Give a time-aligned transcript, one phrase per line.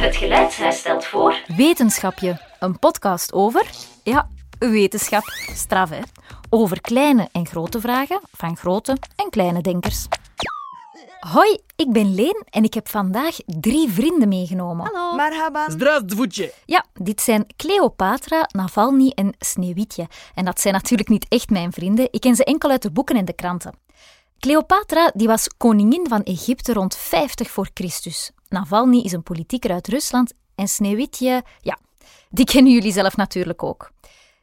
[0.00, 1.42] Het geluid stelt voor.
[1.56, 3.66] Wetenschapje, een podcast over.
[4.02, 5.22] Ja, wetenschap,
[5.54, 6.00] straf hè.
[6.50, 10.06] Over kleine en grote vragen van grote en kleine denkers.
[11.20, 14.90] Hoi, ik ben Leen en ik heb vandaag drie vrienden meegenomen.
[14.92, 15.68] Hallo.
[15.68, 16.52] Zdravdvoetje.
[16.64, 20.06] Ja, dit zijn Cleopatra, Navalny en Sneeuwwitje.
[20.34, 22.08] En dat zijn natuurlijk niet echt mijn vrienden.
[22.10, 23.74] Ik ken ze enkel uit de boeken en de kranten.
[24.38, 28.30] Cleopatra die was koningin van Egypte rond 50 voor Christus.
[28.50, 31.78] Navalny is een politieker uit Rusland en Sneeuwwitje, ja,
[32.30, 33.90] die kennen jullie zelf natuurlijk ook.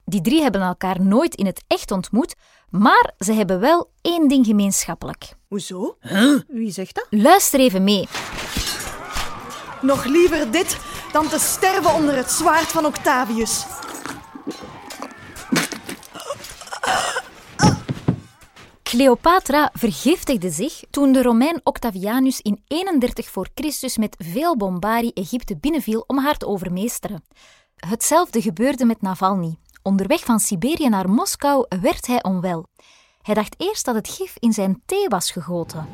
[0.06, 2.36] Die drie hebben elkaar nooit in het echt ontmoet,
[2.70, 5.36] maar ze hebben wel één ding gemeenschappelijk.
[5.48, 5.98] Hoezo?
[6.48, 7.08] Wie zegt dat?
[7.10, 8.08] Luister even mee.
[9.82, 10.78] Nog liever dit
[11.12, 13.66] dan te sterven onder het zwaard van Octavius.
[18.88, 25.58] Cleopatra vergiftigde zich toen de Romein Octavianus in 31 voor Christus met veel bombarie Egypte
[25.58, 27.24] binnenviel om haar te overmeesteren.
[27.76, 29.58] Hetzelfde gebeurde met Navalny.
[29.84, 32.68] Onderweg van Siberië naar Moskou werd hij onwel.
[33.22, 35.88] Hij dacht eerst dat het gif in zijn thee was gegoten.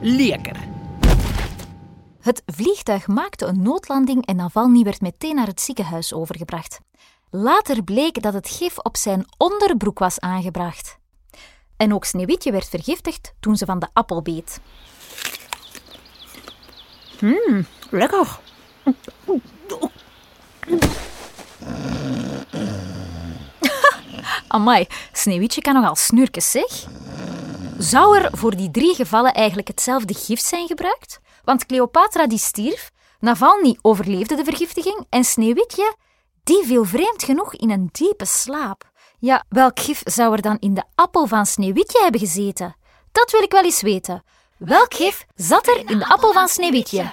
[0.00, 0.56] Lekker.
[2.20, 6.80] Het vliegtuig maakte een noodlanding en Navalny werd meteen naar het ziekenhuis overgebracht.
[7.32, 10.98] Later bleek dat het gif op zijn onderbroek was aangebracht.
[11.76, 14.60] En ook Sneeuwwitje werd vergiftigd toen ze van de appel beet.
[17.90, 18.38] Lekker.
[24.48, 26.86] Amai, Sneeuwwitje kan nogal snurken, zeg.
[27.78, 31.20] Zou er voor die drie gevallen eigenlijk hetzelfde gif zijn gebruikt?
[31.44, 35.94] Want Cleopatra die stierf, Navalny overleefde de vergiftiging en Sneeuwwitje
[36.50, 38.90] die viel vreemd genoeg in een diepe slaap.
[39.18, 42.76] Ja, welk gif zou er dan in de appel van Sneeuwwitje hebben gezeten?
[43.12, 44.22] Dat wil ik wel eens weten.
[44.56, 47.12] Welk gif zat er in de appel van Sneeuwwitje?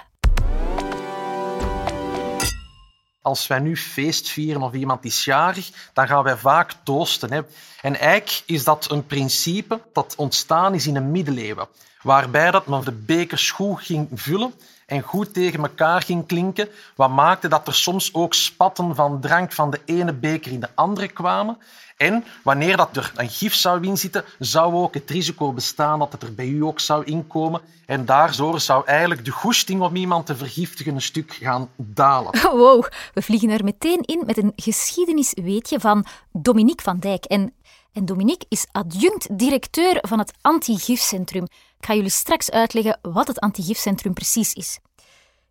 [3.21, 7.31] Als wij nu feest vieren of iemand is jarig, dan gaan wij vaak toosten.
[7.31, 7.41] Hè.
[7.81, 11.67] En eigenlijk is dat een principe dat ontstaan is in de middeleeuwen,
[12.01, 14.53] waarbij dat men de bekers goed ging vullen
[14.87, 19.51] en goed tegen elkaar ging klinken, wat maakte dat er soms ook spatten van drank
[19.51, 21.57] van de ene beker in de andere kwamen.
[21.97, 26.23] En wanneer dat er een gif zou inzitten, zou ook het risico bestaan dat het
[26.23, 27.61] er bij u ook zou inkomen.
[27.85, 32.39] En daardoor zou eigenlijk de goesting om iemand te vergiftigen een stuk gaan dalen.
[32.57, 37.25] Wow, we vliegen er meteen in met een geschiedenisweetje van Dominique van Dijk.
[37.25, 37.53] En,
[37.93, 41.47] en Dominique is adjunct-directeur van het Antigifcentrum.
[41.79, 44.79] Ik ga jullie straks uitleggen wat het Antigifcentrum precies is.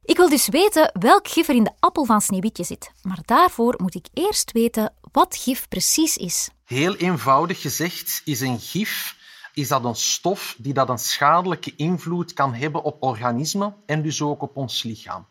[0.03, 2.91] Ik wil dus weten welk gif er in de appel van Sneeuwwitje zit.
[3.03, 6.49] Maar daarvoor moet ik eerst weten wat gif precies is.
[6.65, 9.17] Heel eenvoudig gezegd is een gif
[9.53, 14.23] is dat een stof die dat een schadelijke invloed kan hebben op organismen en dus
[14.23, 15.27] ook op ons lichaam.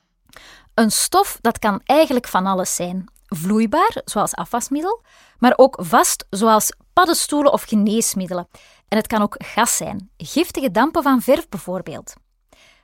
[0.73, 3.05] Een stof dat kan eigenlijk van alles zijn.
[3.25, 5.01] Vloeibaar, zoals afwasmiddel,
[5.39, 8.47] maar ook vast, zoals paddenstoelen of geneesmiddelen.
[8.87, 12.13] En het kan ook gas zijn, giftige dampen van verf bijvoorbeeld.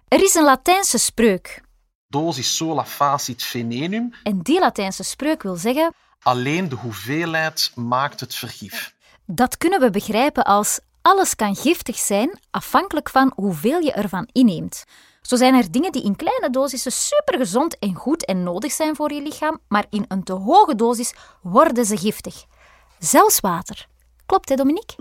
[0.08, 1.62] Er is een Latijnse spreuk.
[2.08, 8.36] Dosis sola facit venenum, En die Latijnse spreuk wil zeggen alleen de hoeveelheid maakt het
[8.36, 8.94] vergif.
[9.26, 14.84] Dat kunnen we begrijpen als alles kan giftig zijn afhankelijk van hoeveel je ervan inneemt.
[15.22, 19.14] Zo zijn er dingen die in kleine dosissen supergezond en goed en nodig zijn voor
[19.14, 22.46] je lichaam, maar in een te hoge dosis worden ze giftig.
[23.00, 23.88] Zelfs water.
[24.32, 24.96] Klopt, hè, Dominique?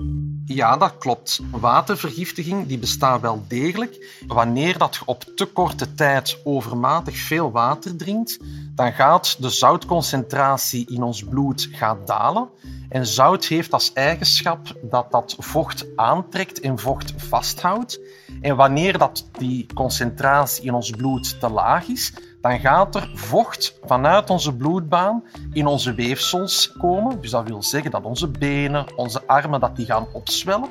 [0.44, 1.40] Ja, dat klopt.
[1.50, 4.22] Watervergiftiging die bestaat wel degelijk.
[4.26, 8.38] Wanneer dat je op te korte tijd overmatig veel water drinkt,
[8.74, 12.48] dan gaat de zoutconcentratie in ons bloed gaat dalen.
[12.88, 18.00] En zout heeft als eigenschap dat dat vocht aantrekt en vocht vasthoudt.
[18.40, 23.78] En wanneer dat die concentratie in ons bloed te laag is, dan gaat er vocht
[23.84, 27.20] vanuit onze bloedbaan in onze weefsels komen.
[27.20, 30.68] Dus dat wil zeggen dat onze benen, onze armen, dat die gaan opzwellen.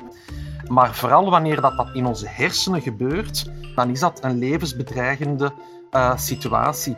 [0.68, 5.52] Maar vooral wanneer dat, dat in onze hersenen gebeurt, dan is dat een levensbedreigende
[5.92, 6.96] eh, situatie.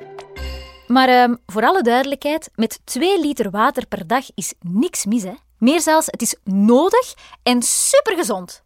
[0.87, 5.23] Maar ehm, voor alle duidelijkheid, met 2 liter water per dag is niks mis.
[5.23, 5.33] Hè?
[5.57, 7.13] Meer zelfs, het is nodig
[7.43, 8.63] en supergezond.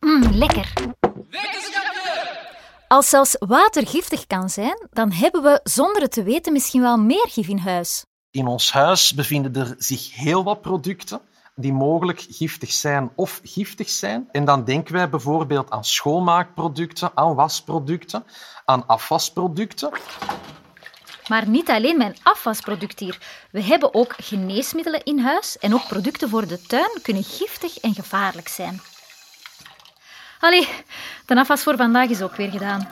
[0.00, 0.72] Mmm, lekker.
[2.88, 6.96] Als zelfs water giftig kan zijn, dan hebben we zonder het te weten misschien wel
[6.96, 8.04] meer gif in huis.
[8.30, 11.20] In ons huis bevinden er zich heel wat producten
[11.54, 14.28] die mogelijk giftig zijn of giftig zijn.
[14.32, 18.24] En dan denken wij bijvoorbeeld aan schoonmaakproducten, aan wasproducten,
[18.64, 19.90] aan afwasproducten.
[21.28, 23.18] Maar niet alleen mijn afwasproduct hier.
[23.50, 27.94] We hebben ook geneesmiddelen in huis en ook producten voor de tuin kunnen giftig en
[27.94, 28.80] gevaarlijk zijn.
[30.40, 30.68] Allee,
[31.26, 32.88] de afwas voor vandaag is ook weer gedaan.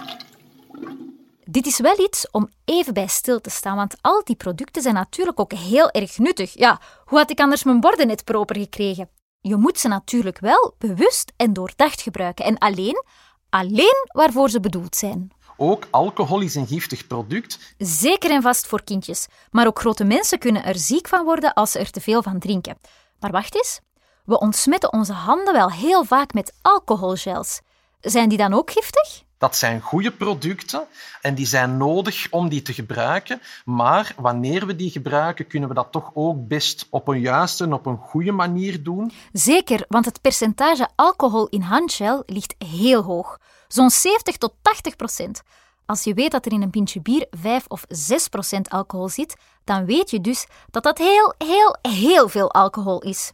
[1.44, 4.94] Dit is wel iets om even bij stil te staan, want al die producten zijn
[4.94, 6.58] natuurlijk ook heel erg nuttig.
[6.58, 9.08] Ja, hoe had ik anders mijn borden net proper gekregen?
[9.40, 13.04] Je moet ze natuurlijk wel bewust en doordacht gebruiken en alleen,
[13.50, 15.30] alleen waarvoor ze bedoeld zijn.
[15.56, 17.74] Ook alcohol is een giftig product.
[17.78, 21.70] Zeker en vast voor kindjes, maar ook grote mensen kunnen er ziek van worden als
[21.70, 22.78] ze er te veel van drinken.
[23.20, 23.80] Maar wacht eens,
[24.26, 27.60] we ontsmetten onze handen wel heel vaak met alcoholgels.
[28.00, 29.24] Zijn die dan ook giftig?
[29.38, 30.86] Dat zijn goede producten
[31.20, 33.40] en die zijn nodig om die te gebruiken.
[33.64, 37.72] Maar wanneer we die gebruiken, kunnen we dat toch ook best op een juiste en
[37.72, 39.12] op een goede manier doen.
[39.32, 43.38] Zeker, want het percentage alcohol in handgel ligt heel hoog.
[43.68, 45.42] Zo'n 70 tot 80 procent.
[45.86, 49.36] Als je weet dat er in een pintje bier 5 of 6 procent alcohol zit,
[49.64, 53.32] dan weet je dus dat dat heel, heel, heel veel alcohol is.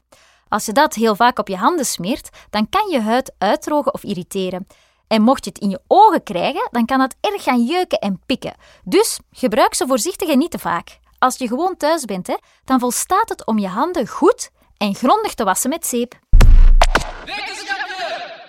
[0.52, 4.02] Als je dat heel vaak op je handen smeert, dan kan je huid uitdrogen of
[4.02, 4.66] irriteren.
[5.06, 8.20] En mocht je het in je ogen krijgen, dan kan dat erg gaan jeuken en
[8.26, 8.54] pikken.
[8.84, 10.98] Dus gebruik ze voorzichtig en niet te vaak.
[11.18, 15.34] Als je gewoon thuis bent, hè, dan volstaat het om je handen goed en grondig
[15.34, 16.18] te wassen met zeep.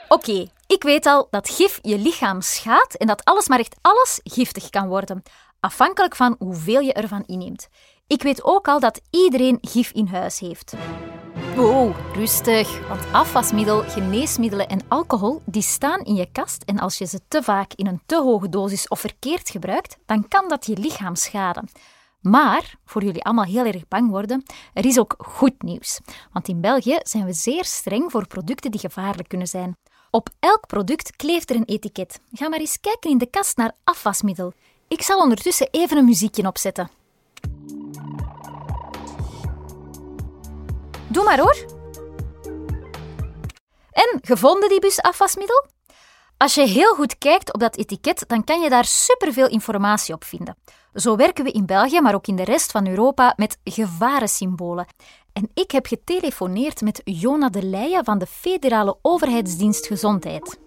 [0.07, 4.19] Oké, ik weet al dat gif je lichaam schaadt en dat alles maar echt alles
[4.23, 5.23] giftig kan worden,
[5.59, 7.67] afhankelijk van hoeveel je ervan inneemt.
[8.07, 10.73] Ik weet ook al dat iedereen gif in huis heeft.
[11.55, 12.87] Wow, rustig.
[12.87, 17.43] Want afwasmiddel, geneesmiddelen en alcohol die staan in je kast en als je ze te
[17.43, 21.69] vaak in een te hoge dosis of verkeerd gebruikt, dan kan dat je lichaam schaden.
[22.21, 25.99] Maar, voor jullie allemaal heel erg bang worden, er is ook goed nieuws.
[26.31, 29.77] Want in België zijn we zeer streng voor producten die gevaarlijk kunnen zijn.
[30.11, 32.19] Op elk product kleeft er een etiket.
[32.31, 34.53] Ga maar eens kijken in de kast naar afwasmiddel.
[34.87, 37.02] Ik zal ondertussen even een muziekje opzetten.
[41.13, 41.65] Doe maar hoor.
[43.91, 45.65] En, gevonden die bus afwasmiddel?
[46.37, 50.23] Als je heel goed kijkt op dat etiket, dan kan je daar superveel informatie op
[50.23, 50.57] vinden.
[50.93, 54.87] Zo werken we in België, maar ook in de rest van Europa, met gevarensymbolen.
[55.33, 60.59] En ik heb getelefoneerd met Jona de Leijen van de Federale Overheidsdienst Gezondheid.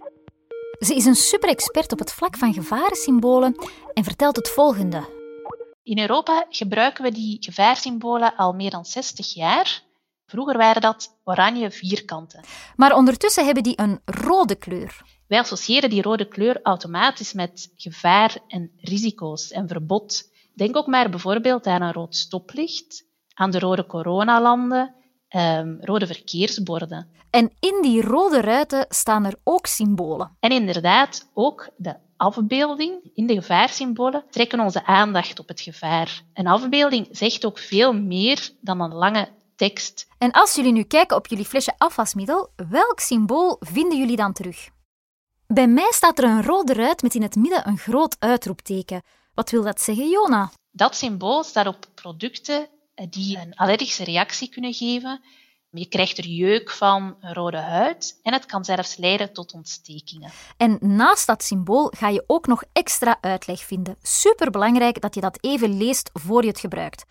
[0.78, 3.54] Ze is een super-expert op het vlak van gevarensymbolen
[3.94, 5.14] en vertelt het volgende.
[5.82, 9.84] In Europa gebruiken we die gevaarsymbolen al meer dan 60 jaar.
[10.26, 12.40] Vroeger waren dat oranje vierkanten.
[12.76, 15.02] Maar ondertussen hebben die een rode kleur.
[15.26, 20.31] Wij associëren die rode kleur automatisch met gevaar en risico's en verbod.
[20.55, 24.94] Denk ook maar bijvoorbeeld aan een rood stoplicht, aan de rode coronalanden,
[25.37, 27.08] um, rode verkeersborden.
[27.31, 30.37] En in die rode ruiten staan er ook symbolen.
[30.40, 36.22] En inderdaad, ook de afbeelding in de gevaarsymbolen trekken onze aandacht op het gevaar.
[36.34, 40.06] Een afbeelding zegt ook veel meer dan een lange tekst.
[40.19, 44.69] En als jullie nu kijken op jullie flesje afwasmiddel, welk symbool vinden jullie dan terug?
[45.47, 49.03] Bij mij staat er een rode ruit met in het midden een groot uitroepteken.
[49.35, 50.50] Wat wil dat zeggen, Jona?
[50.70, 52.69] Dat symbool staat op producten
[53.08, 55.20] die een allergische reactie kunnen geven.
[55.70, 60.31] Je krijgt er jeuk van, een rode huid en het kan zelfs leiden tot ontstekingen.
[60.56, 63.97] En naast dat symbool ga je ook nog extra uitleg vinden.
[64.03, 67.05] Superbelangrijk dat je dat even leest voor je het gebruikt.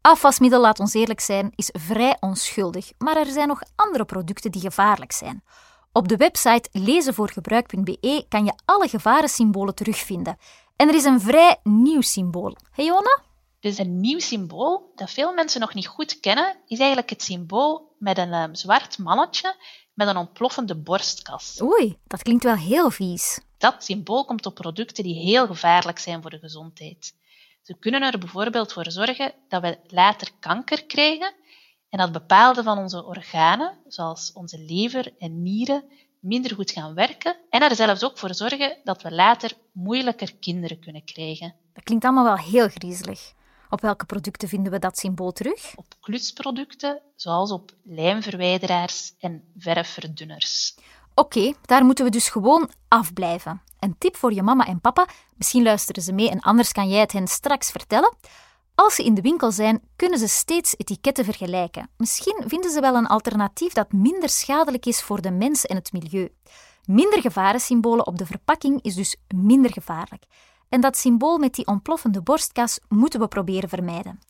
[0.00, 4.60] Afwasmiddel, laat ons eerlijk zijn, is vrij onschuldig, maar er zijn nog andere producten die
[4.60, 5.44] gevaarlijk zijn.
[5.92, 10.38] Op de website lezenvoorgebruik.be kan je alle gevarensymbolen terugvinden.
[10.76, 12.56] En er is een vrij nieuw symbool.
[12.72, 13.22] Hey Jona?
[13.60, 17.94] Dus een nieuw symbool dat veel mensen nog niet goed kennen, is eigenlijk het symbool
[17.98, 19.56] met een um, zwart mannetje
[19.94, 21.60] met een ontploffende borstkas.
[21.62, 23.40] Oei, dat klinkt wel heel vies.
[23.56, 27.14] Dat symbool komt op producten die heel gevaarlijk zijn voor de gezondheid.
[27.68, 31.34] Ze kunnen er bijvoorbeeld voor zorgen dat we later kanker krijgen
[31.88, 35.84] en dat bepaalde van onze organen, zoals onze lever en nieren,
[36.20, 40.80] minder goed gaan werken en er zelfs ook voor zorgen dat we later moeilijker kinderen
[40.80, 41.54] kunnen krijgen.
[41.72, 43.32] Dat klinkt allemaal wel heel griezelig.
[43.70, 45.72] Op welke producten vinden we dat symbool terug?
[45.76, 50.74] Op klusproducten, zoals op lijmverwijderaars en verfverdunners.
[51.14, 53.62] Oké, daar moeten we dus gewoon afblijven.
[53.78, 55.06] Een tip voor je mama en papa,
[55.36, 58.16] misschien luisteren ze mee en anders kan jij het hen straks vertellen.
[58.74, 61.90] Als ze in de winkel zijn, kunnen ze steeds etiketten vergelijken.
[61.96, 65.92] Misschien vinden ze wel een alternatief dat minder schadelijk is voor de mens en het
[65.92, 66.32] milieu.
[66.84, 70.22] Minder gevarensymbolen op de verpakking is dus minder gevaarlijk.
[70.68, 74.20] En dat symbool met die ontploffende borstkas moeten we proberen vermijden.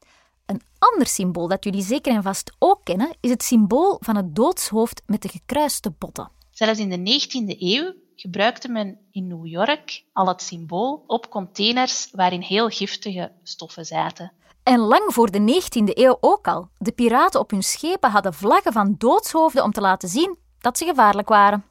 [0.46, 4.34] Een ander symbool dat jullie zeker en vast ook kennen, is het symbool van het
[4.34, 6.30] doodshoofd met de gekruiste botten.
[6.50, 12.08] Zelfs in de 19e eeuw gebruikte men in New York al het symbool op containers
[12.12, 14.32] waarin heel giftige stoffen zaten.
[14.62, 16.68] En lang voor de 19e eeuw ook al.
[16.78, 20.84] De piraten op hun schepen hadden vlaggen van doodshoofden om te laten zien dat ze
[20.84, 21.64] gevaarlijk waren.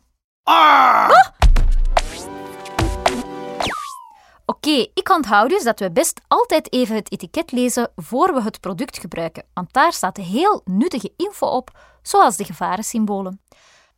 [0.44, 1.10] Ah!
[4.46, 8.60] Oké, ik onthoud dus dat we best altijd even het etiket lezen voor we het
[8.60, 13.42] product gebruiken, want daar staat heel nuttige info op, zoals de gevarensymbolen.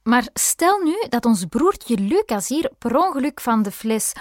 [0.10, 4.14] Maar stel nu dat ons broertje Lucas hier per ongeluk van de fles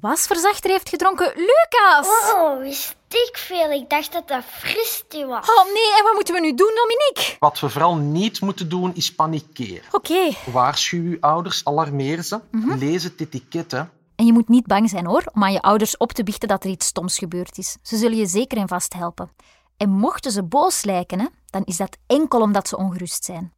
[0.00, 1.32] wasverzachter heeft gedronken.
[1.34, 2.32] Lucas!
[2.34, 3.70] Oh, wist ik veel.
[3.70, 5.48] Ik dacht dat dat fristie was.
[5.48, 7.36] Oh nee, en wat moeten we nu doen, Dominique?
[7.38, 9.88] Wat we vooral niet moeten doen, is panikeren.
[9.92, 12.40] Oké, Waarschuw uw ouders, alarmeer ze.
[12.78, 13.70] Lees het etiket.
[13.70, 13.82] Hè.
[14.14, 16.64] en je moet niet bang zijn hoor, om aan je ouders op te biechten dat
[16.64, 17.76] er iets stoms gebeurd is.
[17.82, 19.30] Ze zullen je zeker en vast helpen.
[19.76, 23.52] En mochten ze boos lijken, hè, dan is dat enkel omdat ze ongerust zijn.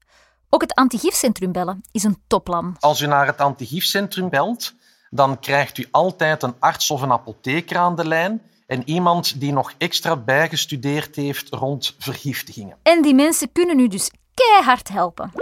[0.53, 2.77] Ook het antigifcentrum bellen is een topplan.
[2.81, 4.75] Als u naar het antigifcentrum belt,
[5.11, 9.53] dan krijgt u altijd een arts of een apotheker aan de lijn en iemand die
[9.53, 12.77] nog extra bijgestudeerd heeft rond vergiftigingen.
[12.83, 15.33] En die mensen kunnen u dus keihard helpen.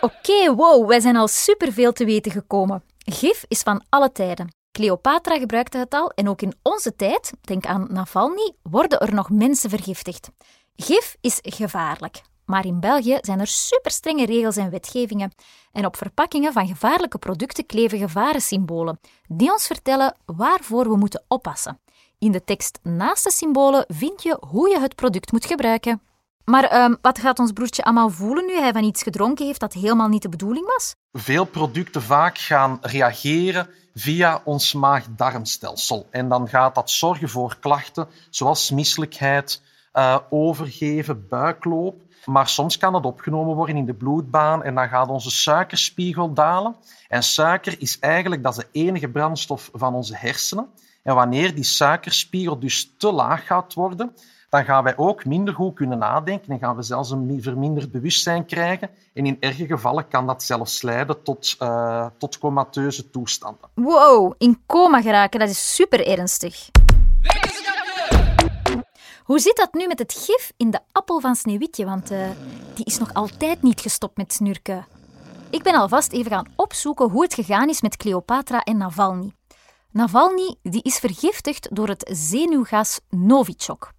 [0.00, 2.82] Oké, wow, wij zijn al superveel te weten gekomen.
[2.98, 4.54] Gif is van alle tijden.
[4.72, 9.30] Cleopatra gebruikte het al en ook in onze tijd, denk aan Navalny, worden er nog
[9.30, 10.30] mensen vergiftigd.
[10.76, 12.20] Gif is gevaarlijk.
[12.50, 15.32] Maar in België zijn er superstrenge regels en wetgevingen.
[15.72, 21.80] En op verpakkingen van gevaarlijke producten kleven gevarensymbolen, die ons vertellen waarvoor we moeten oppassen.
[22.18, 26.02] In de tekst naast de symbolen vind je hoe je het product moet gebruiken.
[26.44, 29.72] Maar ehm, wat gaat ons broertje allemaal voelen nu hij van iets gedronken heeft dat
[29.72, 30.94] helemaal niet de bedoeling was?
[31.12, 36.06] Veel producten vaak gaan reageren via ons maag-darmstelsel.
[36.10, 42.08] En dan gaat dat zorgen voor klachten zoals misselijkheid, eh, overgeven, buikloop.
[42.24, 46.76] Maar soms kan het opgenomen worden in de bloedbaan en dan gaat onze suikerspiegel dalen.
[47.08, 50.66] En suiker is eigenlijk dat de enige brandstof van onze hersenen.
[51.02, 54.12] En wanneer die suikerspiegel dus te laag gaat worden,
[54.48, 58.46] dan gaan wij ook minder goed kunnen nadenken en gaan we zelfs een verminderd bewustzijn
[58.46, 58.90] krijgen.
[59.14, 63.68] En in erge gevallen kan dat zelfs leiden tot, eh, tot comateuze toestanden.
[63.74, 66.70] Wow, in coma geraken, dat is super ernstig.
[69.30, 71.84] Hoe zit dat nu met het gif in de appel van Sneeuwwitje?
[71.84, 72.30] Want eh,
[72.74, 74.86] die is nog altijd niet gestopt met snurken.
[75.50, 79.32] Ik ben alvast even gaan opzoeken hoe het gegaan is met Cleopatra en Navalny.
[79.90, 83.92] Navalny die is vergiftigd door het zenuwgas Novichok.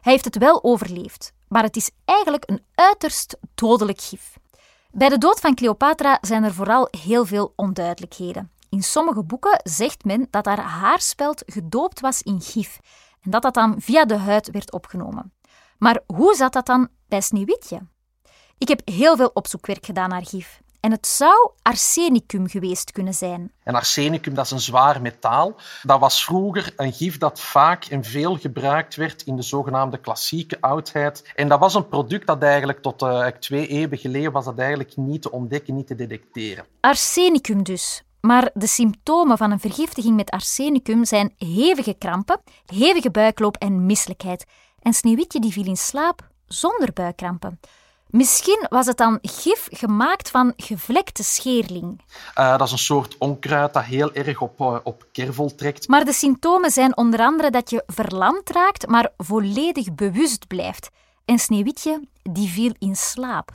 [0.00, 4.36] Hij heeft het wel overleefd, maar het is eigenlijk een uiterst dodelijk gif.
[4.90, 8.50] Bij de dood van Cleopatra zijn er vooral heel veel onduidelijkheden.
[8.70, 12.80] In sommige boeken zegt men dat haar haarspeld gedoopt was in gif
[13.26, 15.32] en dat dat dan via de huid werd opgenomen.
[15.78, 17.80] Maar hoe zat dat dan bij Sneeuwwitje?
[18.58, 20.60] Ik heb heel veel opzoekwerk gedaan naar gif.
[20.80, 23.52] En het zou arsenicum geweest kunnen zijn.
[23.62, 25.56] En arsenicum, dat is een zwaar metaal.
[25.82, 30.60] Dat was vroeger een gif dat vaak en veel gebruikt werd in de zogenaamde klassieke
[30.60, 31.32] oudheid.
[31.34, 34.96] En dat was een product dat eigenlijk tot uh, twee eeuwen geleden was dat eigenlijk
[34.96, 36.66] niet te ontdekken, niet te detecteren.
[36.80, 38.05] Arsenicum dus.
[38.26, 44.46] Maar de symptomen van een vergiftiging met arsenicum zijn hevige krampen, hevige buikloop en misselijkheid.
[44.82, 47.60] En Sneeuwwitje die viel in slaap zonder buikkrampen.
[48.06, 52.00] Misschien was het dan gif gemaakt van gevlekte scheerling.
[52.38, 55.88] Uh, dat is een soort onkruid dat heel erg op, uh, op kervel trekt.
[55.88, 60.88] Maar de symptomen zijn onder andere dat je verlamd raakt, maar volledig bewust blijft.
[61.24, 63.50] En Sneeuwwitje die viel in slaap.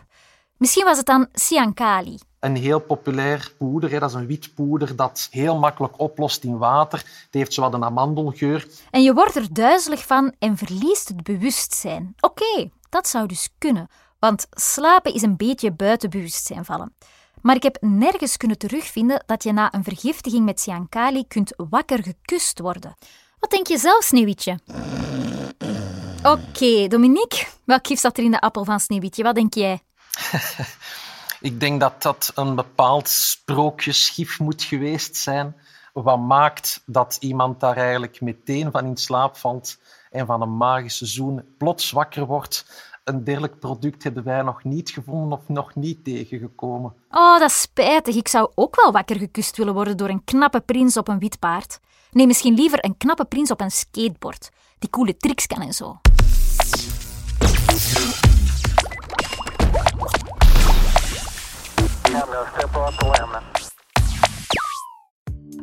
[0.58, 2.20] Misschien was het dan cyankali.
[2.42, 4.00] Een heel populair poeder, hè.
[4.00, 7.00] dat is een wit poeder dat heel makkelijk oplost in water.
[7.00, 8.68] Het heeft zowat een amandelgeur.
[8.92, 12.14] En je wordt er duizelig van en verliest het bewustzijn.
[12.20, 13.88] Oké, okay, dat zou dus kunnen.
[14.20, 16.96] Want slapen is een beetje buiten bewustzijn vallen.
[17.42, 22.04] Maar ik heb nergens kunnen terugvinden dat je na een vergiftiging met cyankali kunt wakker
[22.04, 22.96] gekust worden.
[23.40, 24.60] Wat denk je zelf, Sneeuwwitje?
[26.24, 29.24] Oké, okay, Dominique, welk gif zat er in de appel van Sneeuwwitje?
[29.24, 29.80] Wat denk jij?
[31.42, 35.56] ik denk dat dat een bepaald sprookjesgif moet geweest zijn.
[35.94, 39.78] Wat maakt dat iemand daar eigenlijk meteen van in slaap valt
[40.12, 42.66] en van een magische zoen plots wakker wordt
[43.04, 46.94] een dergelijk product hebben wij nog niet gevonden of nog niet tegengekomen.
[47.10, 48.16] Oh, dat is spijtig.
[48.16, 51.40] Ik zou ook wel wakker gekust willen worden door een knappe prins op een wit
[51.40, 51.80] paard.
[52.12, 54.50] Nee, misschien liever een knappe prins op een skateboard.
[54.80, 56.00] Die coole tricks kan en zo.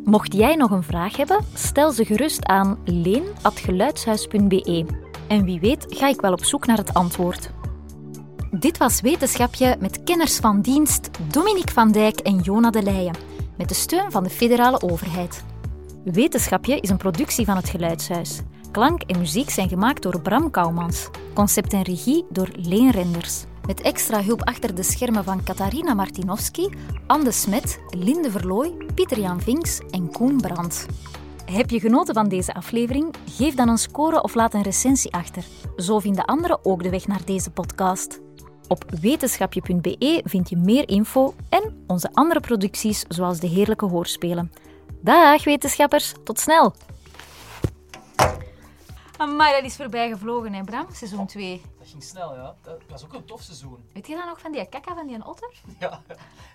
[0.05, 4.87] Mocht jij nog een vraag hebben, stel ze gerust aan leen.geluidshuis.be.
[5.29, 7.51] En wie weet ga ik wel op zoek naar het antwoord.
[8.51, 13.15] Dit was Wetenschapje met kenners van dienst Dominique van Dijk en Jona de Leijen,
[13.57, 15.45] met de steun van de federale overheid.
[16.05, 18.41] Wetenschapje is een productie van het Geluidshuis.
[18.71, 21.09] Klank en muziek zijn gemaakt door Bram Kouwmans.
[21.35, 23.45] Concept en regie door Leen Renders.
[23.69, 26.69] Met extra hulp achter de schermen van Katarina Martinovski,
[27.07, 30.87] Anne Smet, Linde Verlooy, Pieter-Jan Vinks en Koen Brandt.
[31.45, 33.15] Heb je genoten van deze aflevering?
[33.31, 35.45] Geef dan een score of laat een recensie achter.
[35.77, 38.21] Zo vinden anderen ook de weg naar deze podcast.
[38.69, 44.53] Op wetenschapje.be vind je meer info en onze andere producties zoals de heerlijke hoorspelen.
[45.03, 46.75] Dag wetenschappers, tot snel!
[49.19, 51.63] Amai, dat is voorbij gevlogen, hè Bram, seizoen 2.
[51.79, 52.57] Dat ging snel, ja.
[52.63, 53.89] Dat was ook een tof seizoen.
[53.93, 55.53] Weet je dan nog van die kakka van die otter?
[55.79, 56.03] Ja.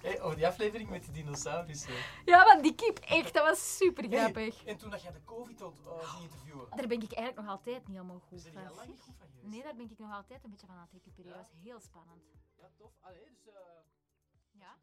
[0.02, 1.94] Hey, over die aflevering met die dinosaurussen.
[2.26, 4.64] Ja, van die kip, echt, dat was super Hey, grappig.
[4.66, 6.68] en toen dat jij de COVID had uh, ging interviewen.
[6.76, 8.64] Daar ben ik eigenlijk nog altijd niet helemaal goed van.
[8.64, 9.28] lang goed van?
[9.50, 11.38] Nee, daar ben ik nog altijd een beetje van aan het recupereren.
[11.38, 12.22] Dat was heel spannend.
[12.60, 12.92] Ja, tof.
[13.02, 13.48] Allee, dus...
[13.54, 13.54] eh
[14.52, 14.76] Ja.